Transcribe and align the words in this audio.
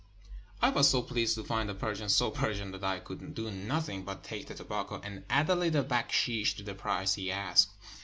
I 0.63 0.69
was 0.71 0.89
so 0.89 1.03
pleased 1.03 1.35
to 1.35 1.43
find 1.43 1.69
a 1.69 1.75
Persian 1.75 2.09
so 2.09 2.31
Persian 2.31 2.71
that 2.71 2.83
I 2.83 2.97
could 2.97 3.35
do 3.35 3.51
nothing 3.51 4.01
but 4.03 4.23
take 4.23 4.47
the 4.47 4.55
tobacco 4.55 4.99
and 5.03 5.23
add 5.29 5.47
a 5.47 5.53
little 5.53 5.83
backsheesh 5.83 6.55
to 6.57 6.63
the 6.63 6.73
price 6.73 7.13
he 7.13 7.31
asked. 7.31 7.69